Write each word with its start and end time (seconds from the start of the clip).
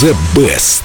The 0.00 0.14
Best. 0.34 0.84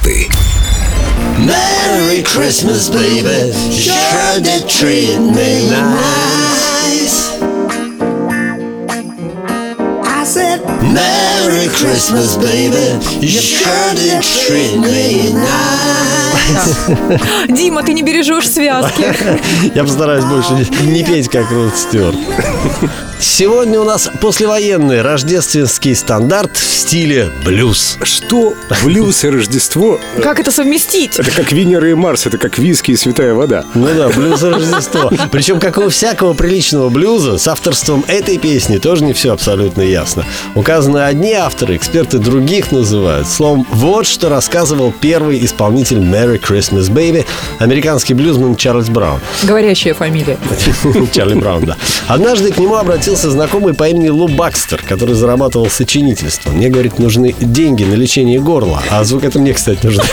Merry 1.45 2.23
Christmas, 2.23 2.87
baby. 2.89 3.51
Sure 3.69 4.39
did 4.41 4.69
treat 4.69 5.19
me 5.19 5.69
nice. 5.69 7.37
I 10.05 10.23
said, 10.23 10.63
Merry 10.93 11.67
Christmas, 11.67 12.37
baby. 12.37 12.97
You 13.19 13.41
sure 13.41 13.93
did 13.95 14.23
treat 14.23 14.77
me 14.79 15.33
nice. 15.33 16.87
Дима, 17.49 17.83
ты 17.83 17.91
не 17.93 18.03
бережешь 18.03 18.49
связки. 18.49 19.13
Я 19.75 19.83
постараюсь 19.83 20.23
больше 20.23 20.53
не, 20.83 21.03
петь, 21.03 21.27
как 21.27 21.51
Род 21.51 21.77
Стюарт. 21.77 22.15
Сегодня 23.21 23.79
у 23.79 23.83
нас 23.83 24.09
послевоенный 24.19 25.03
рождественский 25.03 25.95
стандарт 25.95 26.57
в 26.57 26.63
стиле 26.63 27.29
блюз. 27.45 27.99
Что 28.01 28.55
блюз 28.83 29.23
и 29.23 29.29
Рождество? 29.29 29.99
Как 30.23 30.39
это 30.39 30.49
совместить? 30.49 31.19
Это 31.19 31.29
как 31.29 31.51
Венера 31.51 31.87
и 31.87 31.93
Марс, 31.93 32.25
это 32.25 32.39
как 32.39 32.57
виски 32.57 32.91
и 32.91 32.95
святая 32.95 33.35
вода. 33.35 33.63
Ну 33.75 33.87
да, 33.95 34.09
блюз 34.09 34.41
и 34.41 34.47
Рождество. 34.47 35.11
Причем, 35.31 35.59
как 35.59 35.77
у 35.77 35.89
всякого 35.89 36.33
приличного 36.33 36.89
блюза, 36.89 37.37
с 37.37 37.47
авторством 37.47 38.03
этой 38.07 38.39
песни 38.39 38.79
тоже 38.79 39.03
не 39.03 39.13
все 39.13 39.33
абсолютно 39.33 39.83
ясно. 39.83 40.25
Указаны 40.55 41.05
одни 41.05 41.33
авторы, 41.33 41.75
эксперты 41.75 42.17
других 42.17 42.71
называют. 42.71 43.27
Словом, 43.27 43.67
вот 43.69 44.07
что 44.07 44.29
рассказывал 44.29 44.91
первый 44.99 45.45
исполнитель 45.45 45.99
Merry 45.99 46.41
Christmas 46.41 46.89
Baby, 46.89 47.25
американский 47.59 48.15
блюзмен 48.15 48.55
Чарльз 48.55 48.89
Браун. 48.89 49.19
Говорящая 49.43 49.93
фамилия. 49.93 50.39
Чарли 51.13 51.35
Браун, 51.35 51.65
да. 51.65 51.77
Однажды 52.07 52.51
к 52.51 52.57
нему 52.57 52.75
обратился 52.75 53.10
знакомый 53.19 53.73
по 53.73 53.87
имени 53.89 54.09
Лу 54.09 54.27
Бакстер, 54.27 54.81
который 54.87 55.15
зарабатывал 55.15 55.69
сочинительством. 55.69 56.55
Мне, 56.55 56.69
говорит, 56.69 56.99
нужны 56.99 57.35
деньги 57.39 57.83
на 57.83 57.93
лечение 57.93 58.39
горла. 58.39 58.81
А 58.89 59.03
звук 59.03 59.23
это 59.23 59.39
мне, 59.39 59.53
кстати, 59.53 59.85
нужны. 59.85 60.03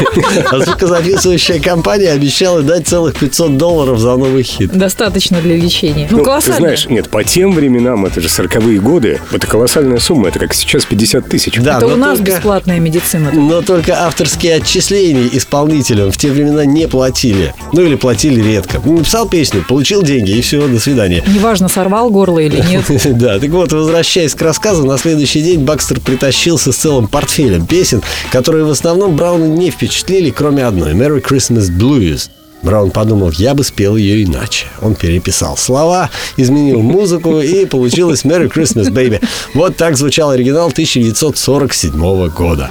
А 0.51 0.59
звукозаписывающая 0.59 1.61
компания 1.61 2.11
обещала 2.11 2.63
дать 2.63 2.87
целых 2.89 3.15
500 3.19 3.57
долларов 3.57 3.99
за 3.99 4.17
новый 4.17 4.43
хит. 4.43 4.73
Достаточно 4.73 5.41
для 5.41 5.57
лечения. 5.57 6.09
Ну, 6.11 6.19
ты 6.19 6.25
колоссально. 6.25 6.59
знаешь, 6.59 6.87
нет, 6.89 7.09
по 7.09 7.23
тем 7.25 7.53
временам, 7.53 8.07
это 8.07 8.21
же 8.21 8.29
40-е 8.29 8.81
годы, 8.81 9.21
это 9.33 9.47
колоссальная 9.47 9.99
сумма, 9.99 10.29
это 10.29 10.39
как 10.39 10.55
сейчас 10.55 10.85
50 10.85 11.29
тысяч. 11.29 11.55
Да, 11.61 11.79
Это 11.79 11.87
но 11.87 11.95
у 11.95 11.97
нас 11.97 12.19
только- 12.19 12.33
бесплатная 12.33 12.81
медицина. 12.81 13.31
Но 13.33 13.63
только 13.63 14.05
авторские 14.07 14.57
отчисления 14.57 15.29
исполнителям 15.33 16.11
в 16.11 16.17
те 16.17 16.31
времена 16.31 16.65
не 16.65 16.89
платили. 16.89 17.55
Ну 17.73 17.83
или 17.83 17.95
платили 17.97 18.41
редко. 18.41 18.81
Написал 18.85 19.29
песню, 19.29 19.65
получил 19.69 20.03
деньги 20.03 20.31
и 20.31 20.41
все, 20.41 20.67
до 20.67 20.79
свидания. 20.81 21.23
Неважно, 21.27 21.69
сорвал 21.69 22.11
горло 22.11 22.39
или 22.39 22.61
нет. 22.69 22.88
Да, 23.19 23.39
так 23.39 23.51
вот, 23.51 23.73
возвращаясь 23.73 24.35
к 24.35 24.43
рассказу, 24.43 24.87
на 24.87 24.99
следующий 24.99 25.43
день 25.43 25.65
Бакстер 25.65 26.01
притащился 26.01 26.73
с 26.73 26.77
целым 26.77 27.07
портфелем 27.07 27.67
песен, 27.67 28.03
которые 28.33 28.65
в 28.65 28.71
основном 28.71 29.17
Брауна 29.17 29.45
не 29.45 29.71
впечатлили, 29.71 30.31
кроме 30.31 30.65
одной 30.65 30.95
«Merry 30.95 31.23
Christmas 31.23 31.71
Blues». 31.71 32.31
Браун 32.63 32.91
подумал, 32.91 33.31
я 33.31 33.55
бы 33.55 33.63
спел 33.63 33.97
ее 33.97 34.25
иначе. 34.25 34.67
Он 34.83 34.97
переписал 34.97 35.57
слова, 35.57 36.11
изменил 36.37 36.81
музыку, 36.81 37.41
и 37.41 37.67
получилось 37.67 38.25
«Merry 38.25 38.51
Christmas, 38.53 38.91
baby». 38.91 39.23
Вот 39.55 39.77
так 39.77 39.97
звучал 39.97 40.31
оригинал 40.31 40.69
1947 40.69 42.29
года. 42.31 42.71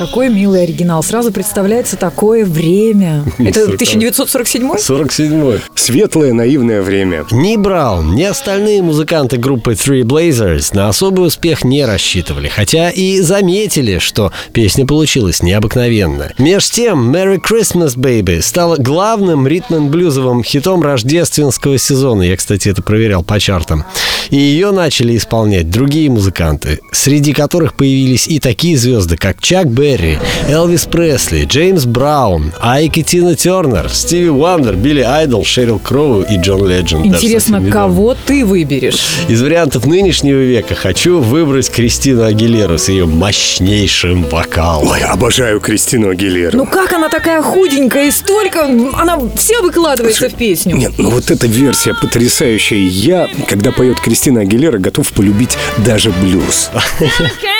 Какой 0.00 0.30
милый 0.30 0.62
оригинал. 0.62 1.02
Сразу 1.02 1.30
представляется 1.30 1.98
такое 1.98 2.46
время. 2.46 3.22
Это 3.38 3.64
1947 3.64 4.78
47 4.78 5.58
Светлое, 5.74 6.32
наивное 6.32 6.80
время. 6.80 7.26
Ни 7.30 7.56
Браун, 7.56 8.14
ни 8.14 8.22
остальные 8.22 8.80
музыканты 8.82 9.36
группы 9.36 9.72
Three 9.72 10.02
Blazers 10.02 10.74
на 10.74 10.88
особый 10.88 11.26
успех 11.26 11.64
не 11.64 11.84
рассчитывали, 11.84 12.48
хотя 12.48 12.88
и 12.90 13.20
заметили, 13.20 13.98
что 13.98 14.32
песня 14.54 14.86
получилась 14.86 15.42
необыкновенная. 15.42 16.32
Меж 16.38 16.70
тем, 16.70 17.14
Merry 17.14 17.38
Christmas 17.38 17.96
Baby 17.96 18.40
стала 18.40 18.76
главным 18.76 19.46
ритм-блюзовым 19.46 20.42
хитом 20.42 20.82
рождественского 20.82 21.76
сезона. 21.76 22.22
Я, 22.22 22.36
кстати, 22.36 22.70
это 22.70 22.80
проверял 22.82 23.22
по 23.22 23.38
чартам. 23.38 23.84
И 24.30 24.36
ее 24.36 24.70
начали 24.70 25.16
исполнять 25.16 25.70
другие 25.70 26.08
музыканты, 26.08 26.80
среди 26.92 27.32
которых 27.32 27.74
появились 27.74 28.28
и 28.28 28.38
такие 28.38 28.76
звезды, 28.76 29.16
как 29.20 29.38
Чак 29.42 29.66
Берри, 29.66 30.18
Элвис 30.48 30.86
Пресли, 30.86 31.44
Джеймс 31.44 31.84
Браун, 31.84 32.54
Айки 32.58 33.02
Тина 33.02 33.36
Тернер, 33.36 33.90
Стиви 33.90 34.30
Уандер, 34.30 34.76
Билли 34.76 35.02
Айдол, 35.02 35.44
Шерил 35.44 35.78
Кроу 35.78 36.22
и 36.22 36.38
Джон 36.38 36.66
Ледженд. 36.66 37.04
Интересно, 37.04 37.56
недавно. 37.56 37.70
кого 37.70 38.16
ты 38.26 38.46
выберешь? 38.46 39.04
Из 39.28 39.42
вариантов 39.42 39.84
нынешнего 39.84 40.38
века 40.38 40.74
хочу 40.74 41.20
выбрать 41.20 41.70
Кристину 41.70 42.24
Агилеру 42.24 42.78
с 42.78 42.88
ее 42.88 43.04
мощнейшим 43.04 44.24
вокалом. 44.24 44.88
Ой, 44.88 45.02
обожаю 45.02 45.60
Кристину 45.60 46.08
Агилеру. 46.08 46.56
Ну 46.56 46.64
как 46.64 46.94
она 46.94 47.10
такая 47.10 47.42
худенькая 47.42 48.06
и 48.06 48.10
столько... 48.10 48.64
Она 48.94 49.20
вся 49.36 49.60
выкладывается 49.60 50.30
в 50.30 50.34
песню. 50.34 50.76
Нет, 50.76 50.92
ну 50.96 51.10
вот 51.10 51.30
эта 51.30 51.46
версия 51.46 51.92
потрясающая. 51.92 52.78
Я, 52.78 53.28
когда 53.46 53.70
поет 53.70 54.00
Кристина 54.00 54.40
Агилера, 54.40 54.78
готов 54.78 55.12
полюбить 55.12 55.58
даже 55.84 56.10
блюз. 56.10 56.70
came 57.00 57.50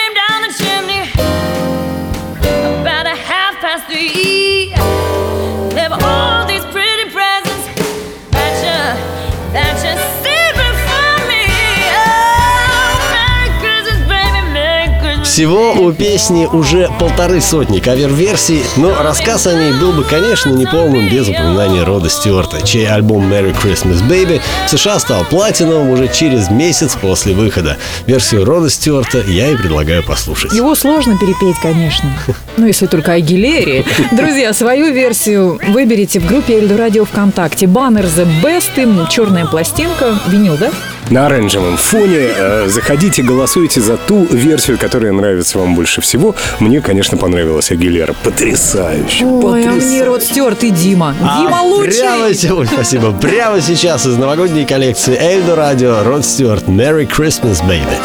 Всего 15.41 15.73
у 15.73 15.91
песни 15.91 16.45
уже 16.45 16.91
полторы 17.01 17.41
сотни 17.41 17.81
кавер-версий, 17.81 18.63
но 18.77 19.03
рассказ 19.03 19.47
о 19.47 19.55
ней 19.55 19.73
был 19.73 19.93
бы, 19.93 20.05
конечно, 20.05 20.51
неполным 20.51 21.09
без 21.09 21.29
упоминания 21.29 21.83
Рода 21.83 22.11
Стюарта, 22.11 22.61
чей 22.61 22.87
альбом 22.87 23.33
Merry 23.33 23.57
Christmas 23.59 24.07
Baby 24.07 24.43
в 24.67 24.69
США 24.69 24.99
стал 24.99 25.25
платиновым 25.25 25.89
уже 25.89 26.09
через 26.09 26.51
месяц 26.51 26.95
после 26.95 27.33
выхода. 27.33 27.79
Версию 28.05 28.45
Рода 28.45 28.69
Стюарта 28.69 29.23
я 29.23 29.51
и 29.51 29.57
предлагаю 29.57 30.05
послушать. 30.05 30.53
Его 30.53 30.75
сложно 30.75 31.17
перепеть, 31.17 31.57
конечно. 31.63 32.13
Ну, 32.57 32.67
если 32.67 32.87
только 32.87 33.13
Агилере. 33.13 33.85
Друзья, 34.13 34.53
свою 34.53 34.93
версию 34.93 35.59
выберите 35.69 36.21
в 36.21 36.27
группе 36.27 36.55
Эльду 36.55 36.77
Радио 36.77 37.05
ВКонтакте. 37.05 37.67
Баннер 37.67 38.05
The 38.05 38.27
Best, 38.43 38.81
им 38.83 39.07
черная 39.09 39.47
пластинка, 39.47 40.19
винил, 40.29 40.57
да? 40.59 40.71
На 41.11 41.27
оранжевом 41.27 41.77
фоне 41.77 42.29
э, 42.37 42.69
заходите, 42.69 43.23
голосуйте 43.23 43.81
за 43.81 43.97
ту 43.97 44.27
версию, 44.31 44.79
которая 44.79 45.13
нравится 45.13 45.59
вам 45.59 45.75
больше 45.75 46.01
всего. 46.01 46.37
Мне, 46.61 46.81
конечно, 46.81 47.19
понравилась 47.19 47.73
Агилера. 47.73 48.15
Потрясающе. 48.23 49.25
Ой, 49.25 49.65
а 49.65 49.71
мне 49.71 49.75
потрясающе. 49.75 50.05
Род 50.05 50.23
Стюарт 50.23 50.63
и 50.65 50.71
Дима. 50.71 51.17
Дима 51.19 51.59
А 51.59 51.63
лучший! 51.63 52.01
Прямо 52.01 52.35
сегодня, 52.35 52.73
спасибо. 52.73 53.13
Прямо 53.13 53.61
сейчас 53.61 54.07
из 54.07 54.17
новогодней 54.17 54.65
коллекции 54.65 55.17
Эльдо 55.21 55.57
Радио 55.57 56.05
Род 56.05 56.25
Стюарт 56.25 56.69
Merry 56.69 57.09
Christmas, 57.11 57.61
baby. 57.67 57.97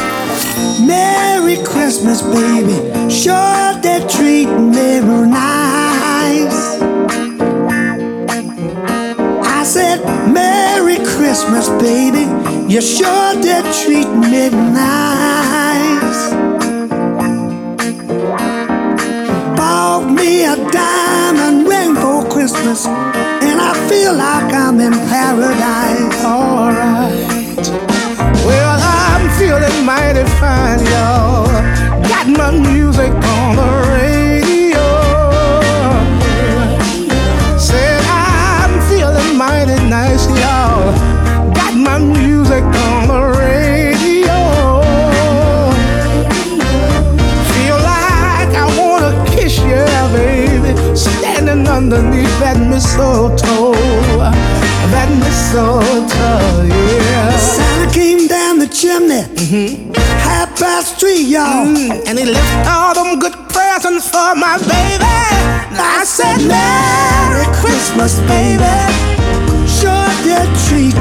Merry 0.79 1.04
Christmas, 1.53 2.21
baby. 2.23 2.73
Sure 3.09 3.79
they 3.81 3.99
treat 4.09 4.47
me 4.47 4.99
real 4.99 5.25
nice. 5.25 6.79
I 9.45 9.63
said, 9.63 10.03
Merry 10.33 10.97
Christmas, 11.15 11.69
baby. 11.69 12.25
You 12.71 12.81
sure 12.81 13.33
did 13.41 13.63
treat 13.83 14.07
me 14.07 14.49
nice. 14.49 16.31
Bought 19.55 20.09
me 20.09 20.45
a 20.45 20.55
diamond 20.71 21.67
ring 21.67 21.93
for 21.95 22.27
Christmas, 22.29 22.87
and 22.87 23.61
I 23.61 23.73
feel 23.87 24.13
like 24.15 24.51
I'm 24.53 24.79
in 24.79 24.93
paradise. 24.93 26.23
Alright. 26.25 27.67
Well, 28.45 28.79
I'm 28.81 29.29
feeling 29.37 29.85
mighty 29.85 30.23
fine, 30.39 30.84
underneath 51.75 52.39
that 52.39 52.55
mistletoe. 52.55 53.75
That 54.95 55.09
mistletoe, 55.19 56.63
yeah. 56.71 57.35
Santa 57.35 57.91
came 57.93 58.27
down 58.27 58.59
the 58.59 58.67
chimney. 58.67 59.27
Mm-hmm. 59.35 59.91
Half 60.23 60.57
past 60.57 60.99
three, 60.99 61.21
y'all. 61.21 61.67
Mm, 61.67 62.07
and 62.07 62.17
he 62.17 62.25
left 62.25 62.67
all 62.67 62.93
them 62.95 63.19
good 63.19 63.35
presents 63.51 64.07
for 64.07 64.35
my 64.39 64.55
baby. 64.63 65.03
I 65.75 66.03
said, 66.07 66.39
Merry 66.47 67.45
Christmas, 67.59 68.19
baby. 68.23 68.75
Sure 69.67 70.11
did 70.23 70.47
treat 70.67 70.95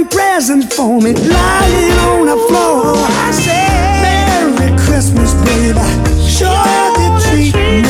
them 0.00 0.08
presents 0.08 0.74
for 0.74 1.00
me 1.00 1.12
lying 1.12 1.98
on 2.08 2.26
the 2.26 2.36
floor. 2.48 2.94
I 2.96 3.30
said, 3.32 4.56
Merry 4.56 4.76
Christmas, 4.78 5.34
baby. 5.44 5.80
Sure, 6.28 6.48
the 6.96 7.08
treat 7.28 7.89